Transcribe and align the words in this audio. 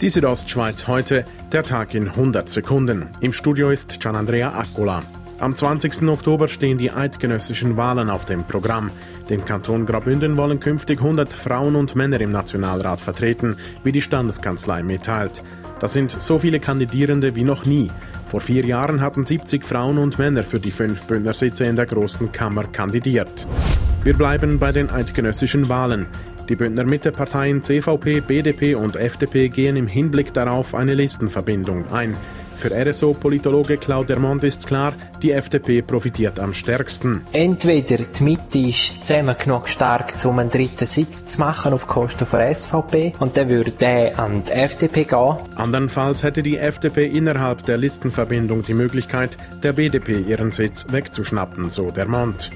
Die 0.00 0.08
Südostschweiz 0.08 0.86
heute, 0.86 1.26
der 1.52 1.62
Tag 1.62 1.94
in 1.94 2.08
100 2.08 2.48
Sekunden. 2.48 3.06
Im 3.20 3.34
Studio 3.34 3.68
ist 3.68 4.00
Gianandrea 4.00 4.58
Accola. 4.58 5.02
Am 5.40 5.54
20. 5.54 6.08
Oktober 6.08 6.48
stehen 6.48 6.78
die 6.78 6.90
eidgenössischen 6.90 7.76
Wahlen 7.76 8.08
auf 8.08 8.24
dem 8.24 8.44
Programm. 8.44 8.90
Den 9.28 9.44
Kanton 9.44 9.84
Graubünden 9.84 10.38
wollen 10.38 10.58
künftig 10.58 11.00
100 11.00 11.30
Frauen 11.30 11.76
und 11.76 11.96
Männer 11.96 12.18
im 12.22 12.32
Nationalrat 12.32 13.02
vertreten, 13.02 13.58
wie 13.84 13.92
die 13.92 14.00
Standeskanzlei 14.00 14.82
mitteilt. 14.82 15.42
Das 15.80 15.92
sind 15.92 16.10
so 16.10 16.38
viele 16.38 16.60
Kandidierende 16.60 17.36
wie 17.36 17.44
noch 17.44 17.66
nie. 17.66 17.90
Vor 18.24 18.40
vier 18.40 18.64
Jahren 18.64 19.02
hatten 19.02 19.26
70 19.26 19.62
Frauen 19.62 19.98
und 19.98 20.18
Männer 20.18 20.44
für 20.44 20.60
die 20.60 20.70
fünf 20.70 21.02
Bündnersitze 21.02 21.66
in 21.66 21.76
der 21.76 21.84
Großen 21.84 22.32
Kammer 22.32 22.64
kandidiert. 22.64 23.46
Wir 24.02 24.16
bleiben 24.16 24.58
bei 24.58 24.72
den 24.72 24.88
eidgenössischen 24.88 25.68
Wahlen. 25.68 26.06
Die 26.50 26.56
Bündner 26.56 26.82
Mitteparteien 26.82 27.62
CVP, 27.62 28.22
BDP 28.22 28.74
und 28.74 28.96
FDP 28.96 29.48
gehen 29.50 29.76
im 29.76 29.86
Hinblick 29.86 30.34
darauf 30.34 30.74
eine 30.74 30.94
Listenverbindung 30.94 31.92
ein. 31.92 32.16
Für 32.56 32.72
RSO-Politologe 32.72 33.76
Claude 33.76 34.06
Dermont 34.08 34.42
ist 34.42 34.66
klar, 34.66 34.92
die 35.22 35.30
FDP 35.30 35.80
profitiert 35.80 36.40
am 36.40 36.52
stärksten. 36.52 37.22
Entweder 37.32 37.98
die 37.98 38.24
Mitte 38.24 38.58
ist 38.58 39.04
zusammen 39.04 39.36
genug 39.38 39.68
stark, 39.68 40.12
um 40.24 40.40
einen 40.40 40.50
dritten 40.50 40.86
Sitz 40.86 41.24
zu 41.24 41.38
machen 41.38 41.72
auf 41.72 41.86
Kosten 41.86 42.26
der 42.32 42.52
SVP 42.52 43.12
und 43.20 43.36
dann 43.36 43.48
würde 43.48 43.70
der 43.70 44.18
an 44.18 44.42
die 44.42 44.50
FDP 44.50 45.04
gehen. 45.04 45.36
Andernfalls 45.54 46.24
hätte 46.24 46.42
die 46.42 46.58
FDP 46.58 47.06
innerhalb 47.06 47.64
der 47.64 47.78
Listenverbindung 47.78 48.62
die 48.62 48.74
Möglichkeit, 48.74 49.38
der 49.62 49.72
BDP 49.72 50.18
ihren 50.18 50.50
Sitz 50.50 50.88
wegzuschnappen, 50.90 51.70
so 51.70 51.92
Dermont. 51.92 52.50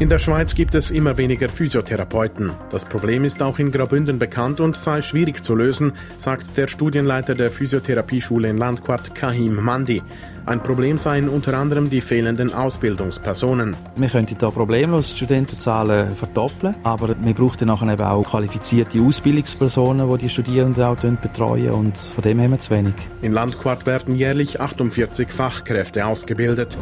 In 0.00 0.08
der 0.08 0.18
Schweiz 0.18 0.56
gibt 0.56 0.74
es 0.74 0.90
immer 0.90 1.16
weniger 1.18 1.48
Physiotherapeuten. 1.48 2.50
Das 2.72 2.84
Problem 2.84 3.24
ist 3.24 3.40
auch 3.40 3.60
in 3.60 3.70
Graubünden 3.70 4.18
bekannt 4.18 4.58
und 4.60 4.76
sei 4.76 5.02
schwierig 5.02 5.44
zu 5.44 5.54
lösen, 5.54 5.92
sagt 6.18 6.56
der 6.56 6.66
Studienleiter 6.66 7.36
der 7.36 7.48
Physiotherapieschule 7.48 8.48
in 8.48 8.58
Landquart, 8.58 9.14
Kahim 9.14 9.54
Mandi. 9.54 10.02
Ein 10.46 10.60
Problem 10.60 10.98
seien 10.98 11.28
unter 11.28 11.54
anderem 11.54 11.88
die 11.90 12.00
fehlenden 12.00 12.52
Ausbildungspersonen. 12.52 13.76
Wir 13.94 14.08
könnten 14.08 14.36
da 14.36 14.50
problemlos 14.50 15.12
Studentenzahlen 15.12 16.16
verdoppeln, 16.16 16.74
aber 16.82 17.14
wir 17.16 17.32
brauchen 17.32 17.58
dann 17.60 17.68
nachher 17.68 17.92
eben 17.92 18.02
auch 18.02 18.28
qualifizierte 18.28 19.00
Ausbildungspersonen, 19.00 20.10
die 20.10 20.18
die 20.18 20.28
Studierenden 20.28 20.82
auch 20.82 20.96
betreuen 20.96 21.70
und 21.70 21.96
von 21.96 22.22
dem 22.22 22.40
haben 22.40 22.50
wir 22.50 22.58
zu 22.58 22.74
wenig. 22.74 22.94
In 23.22 23.32
Landquart 23.32 23.86
werden 23.86 24.16
jährlich 24.16 24.60
48 24.60 25.30
Fachkräfte 25.30 26.04
ausgebildet. 26.04 26.76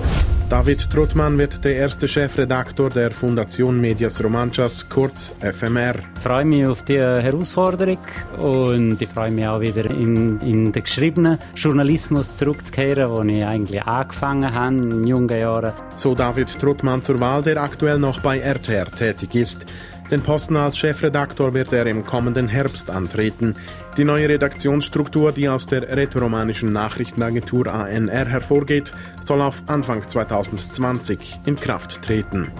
David 0.53 0.91
Trottmann 0.91 1.39
wird 1.39 1.65
der 1.65 1.77
erste 1.77 2.07
Chefredaktor 2.07 2.91
der 2.91 3.11
Fundation 3.11 3.81
Medias 3.81 4.23
Romanchas, 4.23 4.87
kurz 4.87 5.35
FMR. 5.41 5.95
Ich 6.15 6.21
freue 6.21 6.45
mich 6.45 6.69
auf 6.69 6.83
die 6.83 6.99
Herausforderung 6.99 7.97
und 8.39 9.01
ich 9.01 9.09
freue 9.09 9.31
mich 9.31 9.47
auch 9.47 9.61
wieder 9.61 9.87
in, 9.87 10.39
in 10.41 10.71
den 10.71 10.83
geschriebenen 10.83 11.39
Journalismus 11.55 12.37
zurückzukehren, 12.37 13.11
wo 13.11 13.23
ich 13.23 13.43
eigentlich 13.43 13.83
angefangen 13.83 14.53
habe 14.53 14.75
in 14.75 15.07
jungen 15.07 15.41
Jahren. 15.41 15.73
So 15.97 16.15
David 16.15 16.59
Trottmann 16.59 17.01
zur 17.01 17.19
Wahl, 17.19 17.43
der 17.43 17.57
aktuell 17.57 17.99
noch 17.99 18.21
bei 18.21 18.39
RTR 18.39 18.91
tätig 18.91 19.35
ist. 19.35 19.65
Den 20.11 20.23
Posten 20.23 20.57
als 20.57 20.77
Chefredaktor 20.77 21.55
wird 21.55 21.73
er 21.73 21.87
im 21.87 22.05
kommenden 22.05 22.49
Herbst 22.49 22.91
antreten. 22.91 23.57
Die 23.97 24.05
neue 24.05 24.29
Redaktionsstruktur, 24.29 25.33
die 25.33 25.49
aus 25.49 25.67
der 25.67 25.97
rätoromanischen 25.97 26.73
Nachrichtenagentur 26.73 27.73
ANR 27.73 28.27
hervorgeht, 28.27 28.93
soll 29.25 29.41
auf 29.41 29.63
Anfang 29.69 30.07
2020 30.07 31.41
in 31.47 31.57
Kraft 31.57 32.03
treten. 32.03 32.51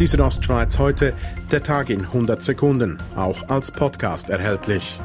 Die 0.00 0.06
Südostschweiz 0.06 0.78
heute, 0.78 1.14
der 1.52 1.62
Tag 1.62 1.90
in 1.90 2.02
100 2.02 2.42
Sekunden, 2.42 2.98
auch 3.16 3.48
als 3.48 3.70
Podcast 3.70 4.30
erhältlich. 4.30 4.98